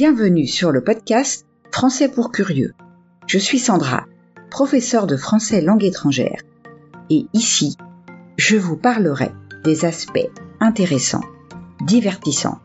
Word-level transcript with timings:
Bienvenue 0.00 0.46
sur 0.46 0.70
le 0.70 0.84
podcast 0.84 1.44
Français 1.72 2.08
pour 2.08 2.30
curieux. 2.30 2.72
Je 3.26 3.36
suis 3.36 3.58
Sandra, 3.58 4.04
professeure 4.48 5.08
de 5.08 5.16
français 5.16 5.60
langue 5.60 5.82
étrangère. 5.82 6.40
Et 7.10 7.26
ici, 7.32 7.76
je 8.36 8.56
vous 8.56 8.76
parlerai 8.76 9.32
des 9.64 9.84
aspects 9.84 10.30
intéressants, 10.60 11.24
divertissants 11.80 12.60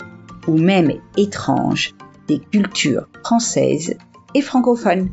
ou 0.48 0.60
même 0.60 0.92
étranges 1.18 1.96
des 2.28 2.38
cultures 2.38 3.08
françaises 3.24 3.98
et 4.36 4.42
francophones. 4.44 5.10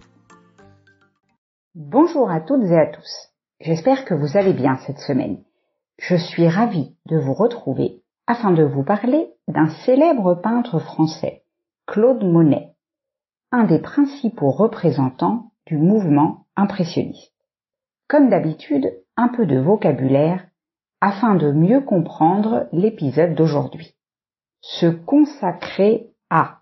Bonjour 1.75 2.31
à 2.31 2.41
toutes 2.41 2.65
et 2.65 2.77
à 2.77 2.85
tous. 2.85 3.31
J'espère 3.63 4.05
que 4.05 4.13
vous 4.13 4.37
allez 4.37 4.53
bien 4.53 4.77
cette 4.87 4.99
semaine. 4.99 5.43
Je 5.99 6.17
suis 6.17 6.49
ravie 6.49 6.95
de 7.07 7.19
vous 7.19 7.33
retrouver 7.33 8.03
afin 8.27 8.51
de 8.51 8.63
vous 8.63 8.85
parler 8.85 9.31
d'un 9.49 9.71
célèbre 9.87 10.35
peintre 10.35 10.81
français, 10.81 11.45
Claude 11.91 12.23
Monet, 12.23 12.77
un 13.51 13.65
des 13.65 13.81
principaux 13.81 14.53
représentants 14.53 15.51
du 15.67 15.77
mouvement 15.77 16.47
impressionniste. 16.55 17.35
Comme 18.07 18.31
d'habitude, 18.31 18.95
un 19.17 19.27
peu 19.27 19.45
de 19.45 19.59
vocabulaire 19.59 20.47
afin 21.01 21.35
de 21.35 21.51
mieux 21.51 21.81
comprendre 21.81 22.69
l'épisode 22.71 23.35
d'aujourd'hui. 23.35 23.97
Se 24.61 24.87
consacrer 24.87 26.13
à, 26.31 26.61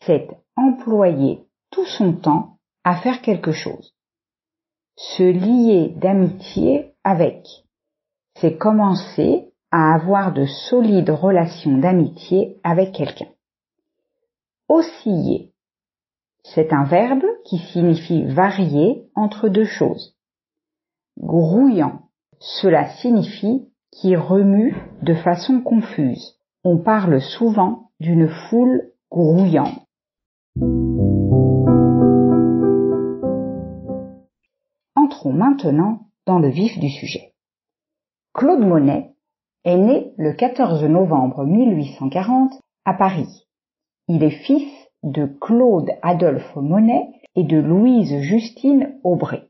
c'est 0.00 0.26
employer 0.56 1.46
tout 1.70 1.86
son 1.86 2.12
temps 2.12 2.58
à 2.82 2.96
faire 2.96 3.22
quelque 3.22 3.52
chose. 3.52 3.94
Se 4.96 5.22
lier 5.22 5.94
d'amitié 5.98 6.96
avec, 7.04 7.46
c'est 8.40 8.58
commencer 8.58 9.52
à 9.70 9.94
avoir 9.94 10.32
de 10.32 10.46
solides 10.46 11.10
relations 11.10 11.78
d'amitié 11.78 12.58
avec 12.64 12.90
quelqu'un. 12.90 13.28
Osciller. 14.68 15.52
C'est 16.42 16.72
un 16.72 16.84
verbe 16.84 17.24
qui 17.44 17.58
signifie 17.58 18.24
varier 18.24 19.10
entre 19.14 19.50
deux 19.50 19.66
choses. 19.66 20.16
Grouillant. 21.18 22.08
Cela 22.38 22.88
signifie 22.96 23.68
qui 23.92 24.16
remue 24.16 24.74
de 25.02 25.14
façon 25.14 25.60
confuse. 25.60 26.38
On 26.64 26.78
parle 26.78 27.20
souvent 27.20 27.90
d'une 28.00 28.28
foule 28.28 28.90
grouillante. 29.10 29.84
Entrons 34.96 35.32
maintenant 35.34 36.06
dans 36.26 36.38
le 36.38 36.48
vif 36.48 36.78
du 36.78 36.88
sujet. 36.88 37.34
Claude 38.32 38.60
Monet 38.60 39.14
est 39.64 39.76
né 39.76 40.14
le 40.16 40.32
14 40.32 40.84
novembre 40.84 41.44
1840 41.44 42.52
à 42.86 42.94
Paris. 42.94 43.46
Il 44.06 44.22
est 44.22 44.42
fils 44.44 44.70
de 45.02 45.24
Claude 45.24 45.90
Adolphe 46.02 46.56
Monet 46.56 47.08
et 47.36 47.42
de 47.42 47.56
Louise 47.56 48.20
Justine 48.20 48.98
Aubray. 49.02 49.48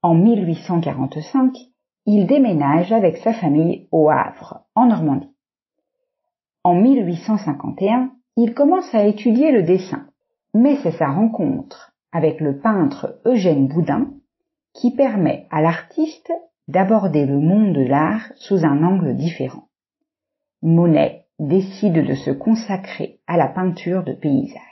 En 0.00 0.14
1845, 0.14 1.54
il 2.06 2.26
déménage 2.26 2.90
avec 2.90 3.18
sa 3.18 3.34
famille 3.34 3.86
au 3.92 4.08
Havre, 4.08 4.64
en 4.74 4.86
Normandie. 4.86 5.28
En 6.64 6.74
1851, 6.74 8.12
il 8.38 8.54
commence 8.54 8.94
à 8.94 9.04
étudier 9.04 9.52
le 9.52 9.62
dessin, 9.62 10.06
mais 10.54 10.76
c'est 10.76 10.96
sa 10.96 11.10
rencontre 11.10 11.92
avec 12.12 12.40
le 12.40 12.58
peintre 12.60 13.20
Eugène 13.26 13.68
Boudin 13.68 14.10
qui 14.72 14.90
permet 14.90 15.46
à 15.50 15.60
l'artiste 15.60 16.32
d'aborder 16.66 17.26
le 17.26 17.38
monde 17.38 17.74
de 17.74 17.82
l'art 17.82 18.32
sous 18.36 18.64
un 18.64 18.82
angle 18.82 19.14
différent. 19.16 19.68
Monet 20.62 21.27
décide 21.38 22.06
de 22.06 22.14
se 22.14 22.30
consacrer 22.30 23.20
à 23.26 23.36
la 23.36 23.48
peinture 23.48 24.02
de 24.04 24.12
paysage. 24.12 24.62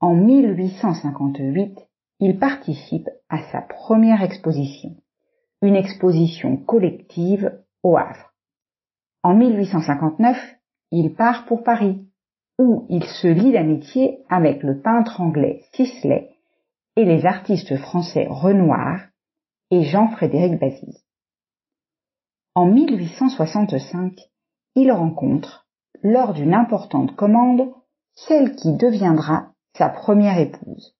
En 0.00 0.14
1858, 0.14 1.78
il 2.20 2.38
participe 2.38 3.08
à 3.28 3.42
sa 3.50 3.62
première 3.62 4.22
exposition, 4.22 4.96
une 5.62 5.76
exposition 5.76 6.56
collective 6.56 7.60
au 7.82 7.96
Havre. 7.96 8.32
En 9.22 9.34
1859, 9.34 10.36
il 10.90 11.14
part 11.14 11.46
pour 11.46 11.62
Paris, 11.62 12.06
où 12.58 12.86
il 12.88 13.04
se 13.04 13.28
lie 13.28 13.52
d'amitié 13.52 14.18
avec 14.28 14.62
le 14.62 14.80
peintre 14.80 15.20
anglais 15.20 15.64
Sisley 15.72 16.30
et 16.96 17.04
les 17.04 17.24
artistes 17.24 17.76
français 17.76 18.26
Renoir 18.28 19.00
et 19.70 19.82
Jean-Frédéric 19.82 20.58
Bazille. 20.58 20.98
En 22.54 22.66
1865, 22.66 24.29
il 24.74 24.92
rencontre, 24.92 25.66
lors 26.02 26.32
d'une 26.32 26.54
importante 26.54 27.14
commande, 27.16 27.72
celle 28.14 28.54
qui 28.54 28.72
deviendra 28.76 29.52
sa 29.76 29.88
première 29.88 30.38
épouse, 30.38 30.96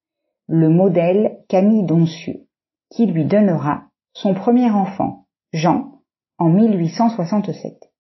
le 0.49 0.69
modèle 0.69 1.39
Camille 1.49 1.85
Doncieux, 1.85 2.47
qui 2.91 3.07
lui 3.07 3.25
donnera 3.25 3.85
son 4.13 4.35
premier 4.35 4.71
enfant, 4.71 5.27
Jean, 5.53 6.03
en 6.39 6.49
1867. 6.49 7.93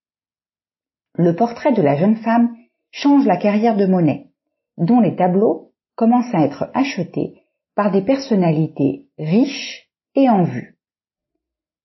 Le 1.14 1.34
portrait 1.36 1.72
de 1.72 1.82
la 1.82 1.96
jeune 1.96 2.16
femme 2.16 2.54
change 2.90 3.26
la 3.26 3.36
carrière 3.36 3.76
de 3.76 3.86
Monet, 3.86 4.30
dont 4.78 5.00
les 5.00 5.16
tableaux 5.16 5.72
commencent 5.94 6.34
à 6.34 6.44
être 6.44 6.70
achetés 6.74 7.42
par 7.74 7.90
des 7.90 8.02
personnalités 8.02 9.08
riches 9.18 9.88
et 10.14 10.28
en 10.28 10.44
vue. 10.44 10.78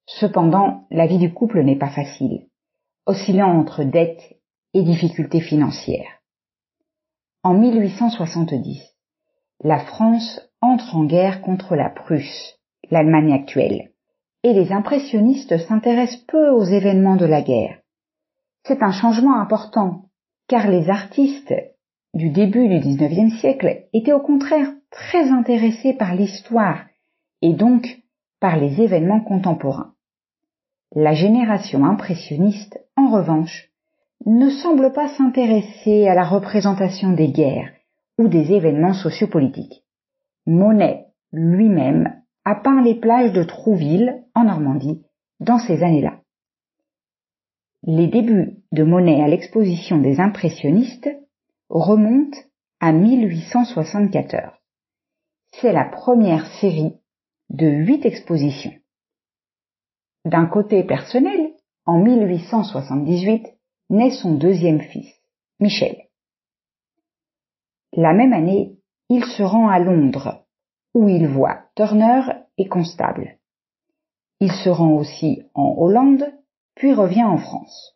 Cependant, 0.08 0.88
la 0.92 1.08
vie 1.08 1.18
du 1.18 1.34
couple 1.34 1.64
n'est 1.64 1.78
pas 1.78 1.90
facile, 1.90 2.48
oscillant 3.06 3.58
entre 3.58 3.84
dettes 3.84 4.38
et 4.74 4.84
difficultés 4.84 5.42
financières. 5.42 6.22
En 7.44 7.54
1870, 7.54 8.82
la 9.64 9.80
France 9.80 10.42
entre 10.62 10.96
en 10.96 11.06
guerre 11.06 11.42
contre 11.42 11.76
la 11.76 11.90
Prusse, 11.90 12.60
l'Allemagne 12.90 13.34
actuelle, 13.34 13.92
et 14.44 14.54
les 14.54 14.72
impressionnistes 14.72 15.58
s'intéressent 15.58 16.24
peu 16.28 16.50
aux 16.50 16.66
événements 16.66 17.16
de 17.16 17.26
la 17.26 17.42
guerre. 17.42 17.80
C'est 18.64 18.84
un 18.84 18.92
changement 18.92 19.40
important, 19.40 20.06
car 20.48 20.70
les 20.70 20.90
artistes 20.90 21.54
du 22.14 22.30
début 22.30 22.68
du 22.68 22.80
XIXe 22.80 23.40
siècle 23.40 23.88
étaient 23.94 24.14
au 24.14 24.22
contraire 24.22 24.72
très 24.92 25.30
intéressés 25.30 25.94
par 25.94 26.16
l'histoire 26.16 26.86
et 27.42 27.54
donc 27.54 28.02
par 28.40 28.58
les 28.58 28.82
événements 28.82 29.22
contemporains. 29.22 29.95
La 30.98 31.14
génération 31.14 31.84
impressionniste, 31.84 32.80
en 32.96 33.12
revanche, 33.12 33.70
ne 34.26 34.50
semble 34.50 34.94
pas 34.94 35.10
s'intéresser 35.10 36.08
à 36.08 36.16
la 36.16 36.24
représentation 36.24 37.12
des 37.12 37.28
guerres 37.28 37.70
ou 38.18 38.30
des 38.30 38.54
événements 38.54 38.94
sociopolitiques. 38.94 39.84
Monet 40.46 41.08
lui-même 41.34 42.22
a 42.46 42.56
peint 42.56 42.82
les 42.82 42.96
plages 42.96 43.34
de 43.34 43.44
Trouville, 43.44 44.24
en 44.36 44.46
Normandie, 44.46 45.04
dans 45.42 45.60
ces 45.60 45.84
années-là. 45.84 46.22
Les 47.84 48.08
débuts 48.08 48.56
de 48.72 48.84
Monet 48.84 49.22
à 49.22 49.28
l'exposition 49.28 49.98
des 49.98 50.22
impressionnistes 50.22 51.10
remontent 51.68 52.38
à 52.80 52.94
1874. 52.94 54.54
C'est 55.52 55.74
la 55.74 55.84
première 55.84 56.48
série 56.62 56.94
de 57.50 57.68
huit 57.68 58.06
expositions. 58.06 58.74
D'un 60.26 60.48
côté 60.48 60.84
personnel, 60.84 61.54
en 61.86 62.00
1878, 62.00 63.48
naît 63.92 64.12
son 64.12 64.36
deuxième 64.36 64.82
fils, 64.82 65.14
Michel. 65.60 65.96
La 67.94 68.14
même 68.14 68.34
année, 68.34 68.78
il 69.10 69.24
se 69.24 69.44
rend 69.44 69.70
à 69.70 69.80
Londres, 69.80 70.44
où 70.94 71.08
il 71.08 71.28
voit 71.28 71.60
Turner 71.76 72.22
et 72.58 72.68
Constable. 72.68 73.38
Il 74.40 74.52
se 74.52 74.70
rend 74.70 74.94
aussi 74.94 75.44
en 75.54 75.76
Hollande, 75.78 76.26
puis 76.76 76.94
revient 76.94 77.24
en 77.24 77.38
France. 77.38 77.96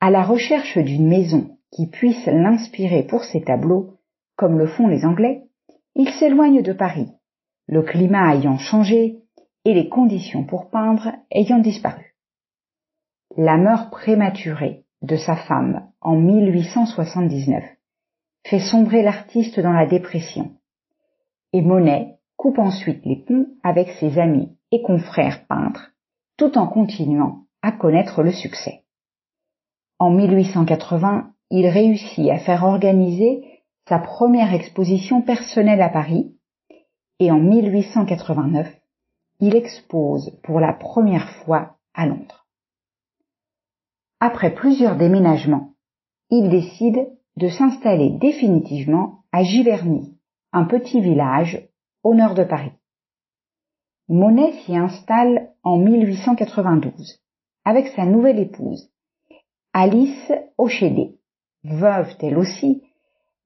À 0.00 0.10
la 0.10 0.24
recherche 0.24 0.78
d'une 0.78 1.06
maison 1.06 1.58
qui 1.70 1.86
puisse 1.86 2.26
l'inspirer 2.26 3.02
pour 3.02 3.22
ses 3.22 3.42
tableaux, 3.42 3.98
comme 4.36 4.58
le 4.58 4.66
font 4.66 4.88
les 4.88 5.04
Anglais, 5.04 5.44
il 5.94 6.08
s'éloigne 6.10 6.62
de 6.62 6.72
Paris 6.72 7.08
le 7.66 7.82
climat 7.82 8.34
ayant 8.34 8.58
changé 8.58 9.20
et 9.64 9.74
les 9.74 9.88
conditions 9.88 10.44
pour 10.44 10.70
peindre 10.70 11.12
ayant 11.30 11.58
disparu. 11.58 12.14
La 13.36 13.56
mort 13.56 13.90
prématurée 13.90 14.84
de 15.02 15.16
sa 15.16 15.36
femme 15.36 15.90
en 16.00 16.16
1879 16.16 17.64
fait 18.46 18.60
sombrer 18.60 19.02
l'artiste 19.02 19.58
dans 19.58 19.72
la 19.72 19.86
dépression, 19.86 20.52
et 21.52 21.62
Monet 21.62 22.18
coupe 22.36 22.58
ensuite 22.58 23.04
les 23.04 23.16
ponts 23.16 23.46
avec 23.62 23.88
ses 24.00 24.18
amis 24.18 24.56
et 24.70 24.82
confrères 24.82 25.46
peintres, 25.46 25.92
tout 26.36 26.58
en 26.58 26.66
continuant 26.66 27.44
à 27.62 27.72
connaître 27.72 28.22
le 28.22 28.32
succès. 28.32 28.82
En 29.98 30.10
1880, 30.10 31.32
il 31.50 31.66
réussit 31.66 32.28
à 32.30 32.38
faire 32.38 32.64
organiser 32.64 33.62
sa 33.88 33.98
première 33.98 34.52
exposition 34.52 35.22
personnelle 35.22 35.80
à 35.80 35.88
Paris, 35.88 36.36
et 37.20 37.30
en 37.30 37.38
1889, 37.38 38.66
il 39.40 39.56
expose 39.56 40.30
pour 40.42 40.60
la 40.60 40.72
première 40.72 41.28
fois 41.44 41.76
à 41.94 42.06
Londres. 42.06 42.46
Après 44.20 44.54
plusieurs 44.54 44.96
déménagements, 44.96 45.74
il 46.30 46.48
décide 46.48 47.08
de 47.36 47.48
s'installer 47.48 48.10
définitivement 48.10 49.24
à 49.32 49.42
Giverny, 49.42 50.16
un 50.52 50.64
petit 50.64 51.00
village 51.00 51.68
au 52.02 52.14
nord 52.14 52.34
de 52.34 52.44
Paris. 52.44 52.72
Monet 54.08 54.52
s'y 54.64 54.76
installe 54.76 55.50
en 55.62 55.78
1892 55.78 57.20
avec 57.64 57.88
sa 57.88 58.04
nouvelle 58.04 58.38
épouse, 58.38 58.90
Alice 59.72 60.30
Auchédé, 60.58 61.18
veuve 61.64 62.14
elle 62.20 62.38
aussi 62.38 62.82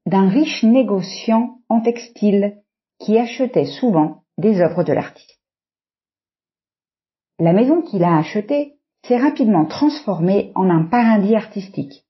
d'un 0.07 0.29
riche 0.29 0.63
négociant 0.65 1.59
en 1.69 1.81
textile 1.81 2.61
qui 2.99 3.17
achetait 3.19 3.65
souvent 3.65 4.25
des 4.37 4.61
œuvres 4.61 4.83
de 4.83 4.93
l'artiste. 4.93 5.38
La 7.39 7.53
maison 7.53 7.83
qu'il 7.83 8.03
a 8.03 8.19
achetée 8.19 8.75
s'est 9.05 9.17
rapidement 9.17 9.65
transformée 9.65 10.51
en 10.55 10.69
un 10.69 10.85
paradis 10.85 11.37
artistique. 11.37 12.05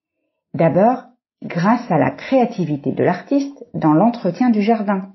D'abord, 0.55 1.05
grâce 1.43 1.91
à 1.91 1.99
la 1.99 2.11
créativité 2.11 2.93
de 2.93 3.05
l'artiste 3.05 3.65
dans 3.75 3.93
l'entretien 3.93 4.51
du 4.51 4.63
jardin, 4.63 5.13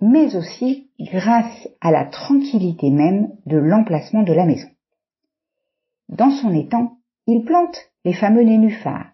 mais 0.00 0.34
aussi 0.36 0.90
grâce 0.98 1.68
à 1.80 1.90
la 1.90 2.04
tranquillité 2.06 2.90
même 2.90 3.30
de 3.46 3.56
l'emplacement 3.56 4.22
de 4.22 4.32
la 4.32 4.46
maison. 4.46 4.68
Dans 6.08 6.30
son 6.30 6.52
étang, 6.52 6.98
il 7.26 7.44
plante 7.44 7.76
les 8.04 8.14
fameux 8.14 8.42
nénuphars, 8.42 9.12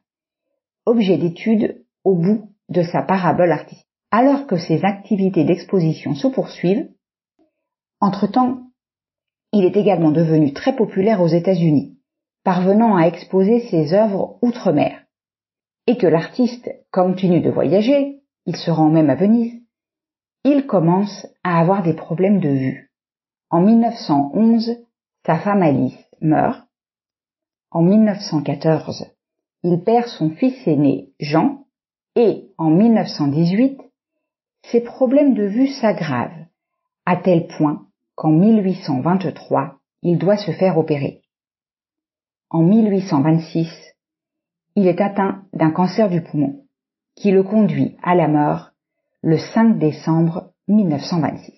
objet 0.87 1.19
d'étude 1.19 1.85
au 2.05 2.15
bout 2.15 2.51
de 2.71 2.83
sa 2.83 3.03
parabole 3.03 3.53
artistique. 3.53 3.87
Alors 4.11 4.47
que 4.47 4.57
ses 4.57 4.85
activités 4.85 5.45
d'exposition 5.45 6.15
se 6.15 6.29
poursuivent, 6.29 6.89
entre-temps, 8.01 8.66
il 9.53 9.65
est 9.65 9.77
également 9.77 10.11
devenu 10.11 10.53
très 10.53 10.75
populaire 10.75 11.21
aux 11.21 11.29
États-Unis, 11.29 11.99
parvenant 12.45 12.97
à 12.97 13.07
exposer 13.07 13.61
ses 13.69 13.95
œuvres 13.95 14.39
outre-mer, 14.43 15.03
et 15.87 15.97
que 15.97 16.07
l'artiste 16.07 16.71
continue 16.93 17.41
de 17.41 17.51
voyager, 17.51 18.21
il 18.47 18.57
se 18.57 18.71
rend 18.71 18.91
même 18.91 19.11
à 19.11 19.15
Venise, 19.15 19.61
il 20.45 20.67
commence 20.67 21.27
à 21.43 21.61
avoir 21.61 21.83
des 21.83 21.95
problèmes 21.95 22.41
de 22.41 22.49
vue. 22.49 22.93
En 23.51 23.61
1911, 23.61 24.77
sa 25.25 25.39
femme 25.39 25.63
Alice 25.63 25.99
meurt. 26.21 26.67
En 27.71 27.83
1914, 27.83 29.07
il 29.65 29.83
perd 29.83 30.07
son 30.07 30.31
fils 30.31 30.57
aîné 30.67 31.11
Jean 31.19 31.65
et 32.15 32.49
en 32.59 32.71
1918, 32.71 33.81
ses 34.71 34.81
problèmes 34.81 35.35
de 35.35 35.45
vue 35.45 35.69
s'aggravent 35.69 36.47
à 37.05 37.17
tel 37.17 37.49
point 37.49 37.87
qu'en 38.17 38.31
1823, 38.31 39.79
il 40.03 40.19
doit 40.19 40.39
se 40.39 40.51
faire 40.51 40.79
opérer. 40.79 41.23
En 42.51 42.63
1826, 42.63 43.69
il 44.75 44.89
est 44.89 45.01
atteint 45.01 45.45
d'un 45.53 45.71
cancer 45.71 46.09
du 46.09 46.23
poumon 46.23 46.65
qui 47.15 47.31
le 47.31 47.43
conduit 47.43 47.97
à 48.03 48.15
la 48.15 48.29
mort 48.29 48.71
le 49.23 49.39
5 49.39 49.79
décembre 49.79 50.53
1926. 50.69 51.53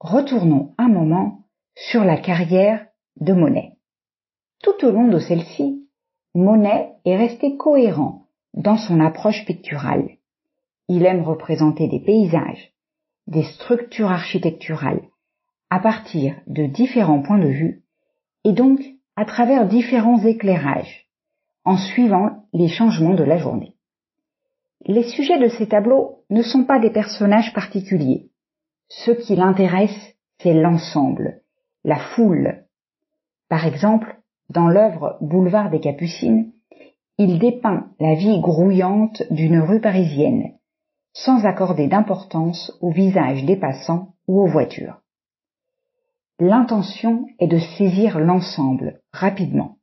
Retournons 0.00 0.74
un 0.78 0.88
moment 0.88 1.44
sur 1.74 2.04
la 2.04 2.16
carrière 2.16 2.86
de 3.20 3.32
Monet. 3.32 3.72
Tout 4.62 4.86
au 4.86 4.90
long 4.90 5.08
de 5.08 5.18
celle-ci, 5.18 5.86
Monet 6.34 6.92
est 7.04 7.16
resté 7.16 7.56
cohérent 7.56 8.27
dans 8.54 8.76
son 8.76 9.00
approche 9.00 9.44
picturale. 9.44 10.08
Il 10.88 11.04
aime 11.04 11.22
représenter 11.22 11.88
des 11.88 12.00
paysages, 12.00 12.72
des 13.26 13.44
structures 13.44 14.10
architecturales, 14.10 15.02
à 15.70 15.80
partir 15.80 16.34
de 16.46 16.66
différents 16.66 17.22
points 17.22 17.38
de 17.38 17.48
vue, 17.48 17.82
et 18.44 18.52
donc 18.52 18.80
à 19.16 19.24
travers 19.24 19.66
différents 19.66 20.24
éclairages, 20.24 21.08
en 21.64 21.76
suivant 21.76 22.44
les 22.52 22.68
changements 22.68 23.14
de 23.14 23.24
la 23.24 23.36
journée. 23.36 23.74
Les 24.86 25.04
sujets 25.04 25.38
de 25.38 25.48
ces 25.48 25.68
tableaux 25.68 26.24
ne 26.30 26.42
sont 26.42 26.64
pas 26.64 26.78
des 26.78 26.90
personnages 26.90 27.52
particuliers. 27.52 28.30
Ce 28.88 29.10
qui 29.10 29.36
l'intéresse, 29.36 30.16
c'est 30.38 30.54
l'ensemble, 30.54 31.42
la 31.84 31.98
foule. 31.98 32.64
Par 33.48 33.66
exemple, 33.66 34.16
dans 34.48 34.68
l'œuvre 34.68 35.18
Boulevard 35.20 35.68
des 35.70 35.80
Capucines, 35.80 36.52
il 37.18 37.40
dépeint 37.40 37.90
la 37.98 38.14
vie 38.14 38.40
grouillante 38.40 39.24
d'une 39.30 39.58
rue 39.58 39.80
parisienne, 39.80 40.52
sans 41.12 41.44
accorder 41.44 41.88
d'importance 41.88 42.72
au 42.80 42.92
visage 42.92 43.44
des 43.44 43.56
passants 43.56 44.14
ou 44.28 44.40
aux 44.40 44.46
voitures. 44.46 45.00
L'intention 46.38 47.26
est 47.40 47.48
de 47.48 47.58
saisir 47.58 48.20
l'ensemble 48.20 49.00
rapidement. 49.12 49.78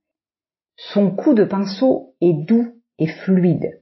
Son 0.78 1.12
coup 1.12 1.34
de 1.34 1.44
pinceau 1.44 2.16
est 2.22 2.34
doux 2.34 2.74
et 3.00 3.08
fluide. 3.08 3.82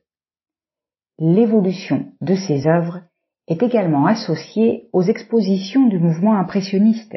L'évolution 1.19 2.07
de 2.21 2.33
ses 2.33 2.65
œuvres 2.65 3.01
est 3.47 3.61
également 3.61 4.07
associée 4.07 4.89
aux 4.94 5.03
expositions 5.03 5.88
du 5.88 5.99
mouvement 5.99 6.35
impressionniste, 6.35 7.15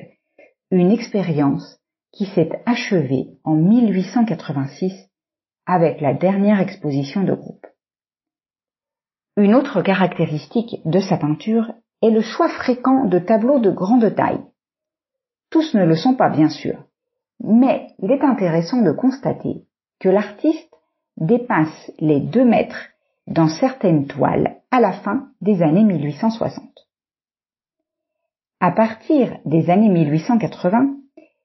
une 0.71 0.91
expérience 0.91 1.79
qui 2.13 2.27
s'est 2.27 2.51
achevé 2.67 3.29
en 3.45 3.55
1886 3.55 5.06
avec 5.67 6.01
la 6.01 6.15
dernière 6.15 6.61
exposition 6.61 7.23
de 7.23 7.35
groupe. 7.35 7.67
Une 9.37 9.55
autre 9.55 9.83
caractéristique 9.83 10.81
de 10.85 11.01
sa 11.01 11.19
peinture 11.19 11.73
est 12.03 12.11
le 12.11 12.23
choix 12.23 12.49
fréquent 12.49 13.05
de 13.05 13.19
tableaux 13.19 13.59
de 13.59 13.71
grande 13.71 14.15
taille. 14.15 14.41
Tous 15.51 15.75
ne 15.75 15.85
le 15.85 15.97
sont 15.97 16.15
pas 16.15 16.31
bien 16.31 16.49
sûr, 16.49 16.85
mais 17.41 17.89
il 17.99 18.11
est 18.11 18.23
intéressant 18.23 18.83
de 18.83 18.93
constater 18.93 19.65
que 20.01 20.09
l'artiste 20.09 20.75
dépasse 21.17 21.93
les 21.99 22.21
deux 22.21 22.45
mètres 22.45 22.89
dans 23.27 23.49
certaines 23.49 24.07
toiles 24.07 24.57
à 24.71 24.81
la 24.81 24.93
fin 24.93 25.29
des 25.41 25.63
années 25.63 25.85
1860. 25.85 26.65
À 28.61 28.71
partir 28.71 29.39
des 29.45 29.69
années 29.69 29.89
1880, 29.89 30.97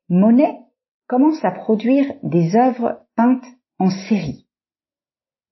Monet 0.09 0.59
commence 1.07 1.44
à 1.44 1.51
produire 1.51 2.06
des 2.23 2.56
œuvres 2.56 3.01
peintes 3.15 3.45
en 3.81 3.89
série. 3.89 4.45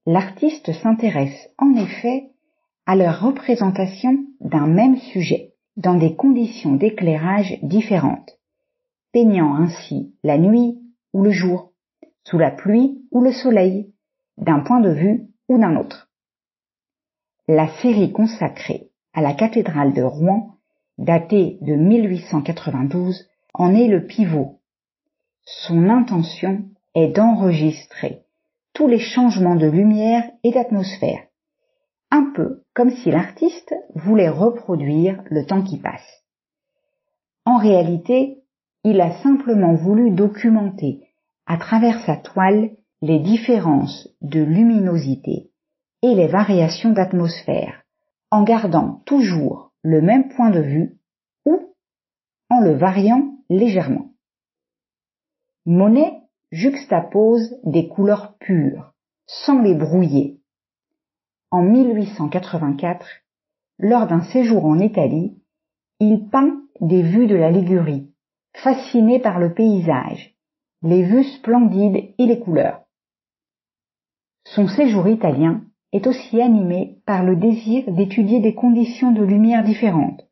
L'artiste 0.06 0.72
s'intéresse 0.72 1.50
en 1.58 1.74
effet 1.74 2.30
à 2.86 2.96
leur 2.96 3.22
représentation 3.22 4.20
d'un 4.40 4.68
même 4.68 4.98
sujet 4.98 5.56
dans 5.78 5.96
des 5.96 6.16
conditions 6.16 6.76
d'éclairage 6.76 7.58
différentes, 7.64 8.38
peignant 9.12 9.56
ainsi 9.56 10.14
la 10.24 10.38
nuit 10.38 10.78
ou 11.12 11.24
le 11.24 11.32
jour, 11.32 11.72
sous 12.24 12.38
la 12.38 12.52
pluie 12.52 13.04
ou 13.10 13.22
le 13.24 13.32
soleil, 13.32 13.92
d'un 14.38 14.60
point 14.60 14.80
de 14.80 14.92
vue 14.92 15.24
ou 15.48 15.58
d'un 15.58 15.76
autre. 15.76 16.12
La 17.48 17.68
série 17.82 18.12
consacrée 18.12 18.92
à 19.14 19.22
la 19.22 19.34
cathédrale 19.34 19.94
de 19.94 20.04
Rouen, 20.04 20.58
datée 21.00 21.58
de 21.62 21.74
1892, 21.74 23.28
en 23.56 23.74
est 23.74 23.88
le 23.88 24.06
pivot. 24.06 24.60
Son 25.46 25.90
intention 25.90 26.70
est 26.96 27.10
d'enregistrer 27.10 28.24
tous 28.74 28.88
les 28.88 29.00
changements 29.00 29.56
de 29.56 29.68
lumière 29.68 30.24
et 30.44 30.52
d'atmosphère, 30.52 31.24
un 32.12 32.32
peu 32.36 32.64
comme 32.74 32.92
si 32.92 33.12
l'artiste 33.12 33.74
voulait 33.96 34.30
reproduire 34.30 35.22
le 35.30 35.46
temps 35.46 35.64
qui 35.64 35.78
passe. 35.78 36.24
En 37.46 37.58
réalité, 37.58 38.38
il 38.84 39.02
a 39.02 39.22
simplement 39.22 39.76
voulu 39.76 40.12
documenter 40.12 41.08
à 41.46 41.58
travers 41.58 42.00
sa 42.06 42.16
toile 42.16 42.72
les 43.02 43.20
différences 43.20 44.08
de 44.22 44.42
luminosité 44.42 45.52
et 46.02 46.16
les 46.16 46.28
variations 46.28 46.92
d'atmosphère, 46.92 47.84
en 48.32 48.44
gardant 48.44 49.02
toujours 49.06 49.72
le 49.84 50.02
même 50.02 50.30
point 50.30 50.52
de 50.52 50.62
vue 50.62 50.98
ou 51.46 51.74
en 52.50 52.62
le 52.62 52.74
variant 52.74 53.36
légèrement. 53.50 54.12
Monet 55.66 56.19
juxtapose 56.52 57.60
des 57.64 57.88
couleurs 57.88 58.36
pures, 58.40 58.94
sans 59.28 59.62
les 59.62 59.76
brouiller. 59.76 60.40
En 61.52 61.62
1884, 61.62 63.06
lors 63.78 64.08
d'un 64.08 64.24
séjour 64.24 64.66
en 64.66 64.80
Italie, 64.80 65.38
il 66.00 66.30
peint 66.30 66.62
des 66.82 67.04
vues 67.04 67.28
de 67.28 67.36
la 67.36 67.52
Ligurie, 67.52 68.12
fasciné 68.56 69.20
par 69.20 69.40
le 69.40 69.54
paysage, 69.54 70.36
les 70.82 71.04
vues 71.04 71.24
splendides 71.24 72.14
et 72.18 72.26
les 72.26 72.40
couleurs. 72.40 72.82
Son 74.46 74.68
séjour 74.68 75.08
italien 75.08 75.64
est 75.92 76.08
aussi 76.08 76.42
animé 76.42 77.00
par 77.06 77.24
le 77.24 77.36
désir 77.36 77.92
d'étudier 77.92 78.40
des 78.40 78.56
conditions 78.56 79.12
de 79.12 79.24
lumière 79.24 79.64
différentes. 79.64 80.24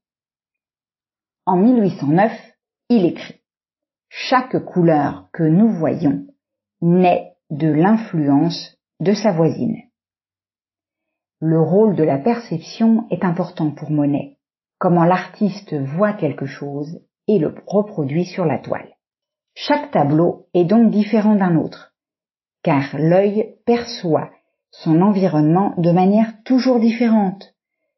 En 1.46 1.58
1809, 1.58 2.32
il 2.90 3.06
écrit 3.06 3.42
Chaque 4.10 4.64
couleur 4.66 5.30
que 5.34 5.44
nous 5.44 5.70
voyons 5.70 6.26
naît 6.82 7.34
de 7.50 7.68
l'influence 7.68 8.78
de 9.00 9.14
sa 9.14 9.32
voisine. 9.32 9.78
Le 11.40 11.62
rôle 11.62 11.96
de 11.96 12.04
la 12.04 12.18
perception 12.18 13.06
est 13.12 13.24
important 13.24 13.72
pour 13.72 13.92
Monet, 13.92 14.38
comment 14.80 15.04
l'artiste 15.04 15.74
voit 15.74 16.14
quelque 16.14 16.46
chose 16.46 17.00
et 17.28 17.38
le 17.38 17.54
reproduit 17.68 18.26
sur 18.26 18.46
la 18.46 18.58
toile. 18.58 18.96
Chaque 19.54 19.92
tableau 19.92 20.48
est 20.54 20.66
donc 20.66 20.90
différent 20.90 21.36
d'un 21.36 21.56
autre, 21.58 21.94
car 22.64 22.98
l'œil 22.98 23.56
perçoit 23.66 24.32
son 24.72 25.02
environnement 25.02 25.74
de 25.78 25.92
manière 25.92 26.42
toujours 26.44 26.80
différente, 26.80 27.54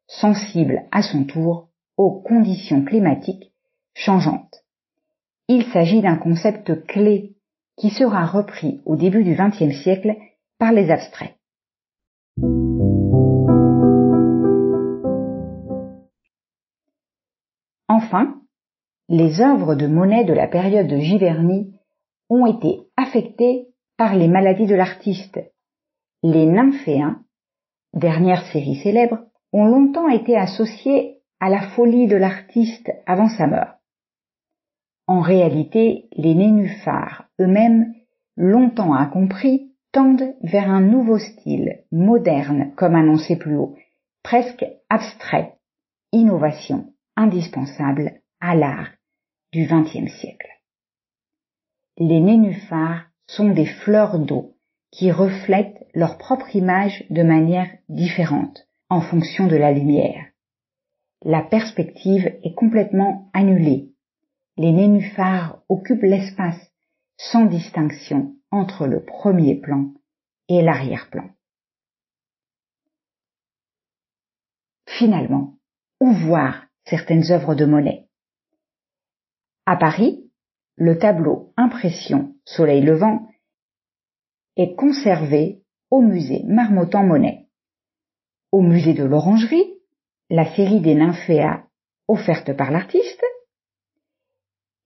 sensible 0.06 0.82
à 0.90 1.02
son 1.02 1.24
tour 1.24 1.68
aux 1.96 2.20
conditions 2.20 2.84
climatiques 2.84 3.52
changeantes. 3.94 4.59
Il 5.52 5.64
s'agit 5.72 6.00
d'un 6.00 6.14
concept 6.14 6.86
clé 6.86 7.34
qui 7.76 7.90
sera 7.90 8.24
repris 8.24 8.80
au 8.84 8.94
début 8.94 9.24
du 9.24 9.34
XXe 9.34 9.74
siècle 9.82 10.14
par 10.60 10.70
les 10.70 10.92
abstraits. 10.92 11.34
Enfin, 17.88 18.40
les 19.08 19.40
œuvres 19.40 19.74
de 19.74 19.88
Monet 19.88 20.22
de 20.22 20.32
la 20.32 20.46
période 20.46 20.86
de 20.86 20.98
Giverny 20.98 21.74
ont 22.28 22.46
été 22.46 22.82
affectées 22.96 23.66
par 23.96 24.14
les 24.14 24.28
maladies 24.28 24.68
de 24.68 24.76
l'artiste. 24.76 25.40
Les 26.22 26.46
nymphéens, 26.46 27.24
dernière 27.92 28.46
série 28.52 28.76
célèbre, 28.84 29.18
ont 29.52 29.64
longtemps 29.64 30.10
été 30.10 30.36
associés 30.36 31.16
à 31.40 31.48
la 31.48 31.70
folie 31.70 32.06
de 32.06 32.14
l'artiste 32.16 32.92
avant 33.04 33.28
sa 33.28 33.48
mort. 33.48 33.79
En 35.10 35.22
réalité, 35.22 36.06
les 36.12 36.36
nénuphars 36.36 37.24
eux-mêmes, 37.40 37.94
longtemps 38.36 38.94
incompris, 38.94 39.72
tendent 39.90 40.36
vers 40.40 40.70
un 40.70 40.80
nouveau 40.80 41.18
style, 41.18 41.80
moderne 41.90 42.72
comme 42.76 42.94
annoncé 42.94 43.34
plus 43.34 43.56
haut, 43.56 43.74
presque 44.22 44.64
abstrait, 44.88 45.56
innovation 46.12 46.94
indispensable 47.16 48.20
à 48.40 48.54
l'art 48.54 48.90
du 49.52 49.66
XXe 49.66 50.12
siècle. 50.12 50.48
Les 51.98 52.20
nénuphars 52.20 53.02
sont 53.26 53.48
des 53.48 53.66
fleurs 53.66 54.20
d'eau 54.20 54.54
qui 54.92 55.10
reflètent 55.10 55.88
leur 55.92 56.18
propre 56.18 56.54
image 56.54 57.04
de 57.10 57.24
manière 57.24 57.68
différente 57.88 58.68
en 58.88 59.00
fonction 59.00 59.48
de 59.48 59.56
la 59.56 59.72
lumière. 59.72 60.24
La 61.24 61.42
perspective 61.42 62.32
est 62.44 62.54
complètement 62.54 63.28
annulée. 63.34 63.89
Les 64.56 64.72
nénuphars 64.72 65.62
occupent 65.68 66.02
l'espace 66.02 66.60
sans 67.16 67.46
distinction 67.46 68.34
entre 68.50 68.86
le 68.86 69.04
premier 69.04 69.60
plan 69.60 69.92
et 70.48 70.62
l'arrière-plan. 70.62 71.30
Finalement, 74.86 75.58
où 76.00 76.12
voir 76.12 76.66
certaines 76.84 77.30
œuvres 77.30 77.54
de 77.54 77.64
Monet? 77.64 78.08
À 79.66 79.76
Paris, 79.76 80.30
le 80.76 80.98
tableau 80.98 81.52
Impression 81.56 82.34
Soleil 82.44 82.82
levant 82.82 83.28
est 84.56 84.74
conservé 84.74 85.62
au 85.90 86.02
musée 86.02 86.42
Marmottan-Monet. 86.46 87.46
Au 88.52 88.62
musée 88.62 88.94
de 88.94 89.04
l'Orangerie, 89.04 89.74
la 90.28 90.54
série 90.54 90.80
des 90.80 90.94
nymphéas 90.94 91.64
offerte 92.08 92.56
par 92.56 92.70
l'artiste 92.70 93.22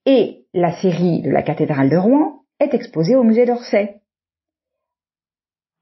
et 0.06 0.44
la 0.52 0.80
série 0.80 1.22
de 1.22 1.30
la 1.30 1.42
cathédrale 1.42 1.90
de 1.90 1.96
Rouen 1.96 2.42
est 2.60 2.74
exposée 2.74 3.16
au 3.16 3.24
musée 3.24 3.46
d'Orsay. 3.46 4.00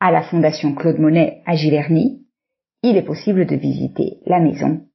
À 0.00 0.11
la 0.11 0.23
Fondation 0.23 0.75
Claude 0.75 0.99
Monet 0.99 1.43
à 1.47 1.55
Giverny, 1.55 2.26
il 2.83 2.97
est 2.97 3.05
possible 3.05 3.47
de 3.47 3.57
visiter 3.57 4.19
la 4.26 4.41
maison 4.41 4.87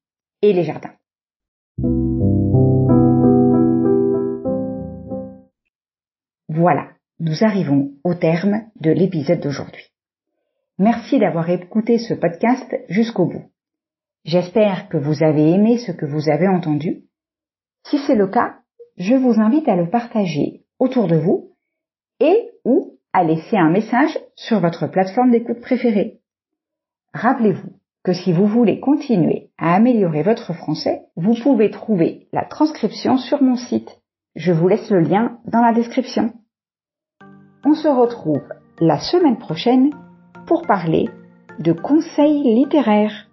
et 0.41 0.53
les 0.53 0.63
jardins. 0.63 0.93
Voilà, 6.49 6.89
nous 7.19 7.43
arrivons 7.43 7.91
au 8.03 8.15
terme 8.15 8.63
de 8.81 8.91
l'épisode 8.91 9.39
d'aujourd'hui. 9.39 9.85
Merci 10.79 11.19
d'avoir 11.19 11.49
écouté 11.49 11.97
ce 11.97 12.13
podcast 12.13 12.75
jusqu'au 12.89 13.25
bout. 13.25 13.51
J'espère 14.25 14.89
que 14.89 14.97
vous 14.97 15.23
avez 15.23 15.51
aimé 15.51 15.77
ce 15.77 15.91
que 15.91 16.05
vous 16.05 16.29
avez 16.29 16.47
entendu. 16.47 17.03
Si 17.85 17.97
c'est 18.05 18.15
le 18.15 18.27
cas, 18.27 18.59
je 18.97 19.15
vous 19.15 19.39
invite 19.39 19.67
à 19.67 19.75
le 19.75 19.89
partager 19.89 20.63
autour 20.79 21.07
de 21.07 21.17
vous 21.17 21.51
et 22.19 22.49
ou 22.65 22.97
à 23.13 23.23
laisser 23.23 23.57
un 23.57 23.69
message 23.69 24.17
sur 24.35 24.59
votre 24.59 24.87
plateforme 24.87 25.31
d'écoute 25.31 25.61
préférée. 25.61 26.19
Rappelez-vous 27.13 27.77
que 28.03 28.13
si 28.13 28.31
vous 28.31 28.47
voulez 28.47 28.79
continuer 28.79 29.49
à 29.57 29.75
améliorer 29.75 30.23
votre 30.23 30.53
français, 30.53 31.01
vous 31.15 31.35
pouvez 31.35 31.69
trouver 31.71 32.27
la 32.31 32.45
transcription 32.45 33.17
sur 33.17 33.41
mon 33.41 33.55
site. 33.55 34.01
Je 34.35 34.51
vous 34.51 34.67
laisse 34.67 34.89
le 34.89 34.99
lien 34.99 35.39
dans 35.45 35.61
la 35.61 35.73
description. 35.73 36.33
On 37.65 37.73
se 37.73 37.87
retrouve 37.87 38.47
la 38.79 38.99
semaine 38.99 39.37
prochaine 39.37 39.91
pour 40.45 40.61
parler 40.61 41.09
de 41.59 41.73
conseils 41.73 42.43
littéraires. 42.43 43.26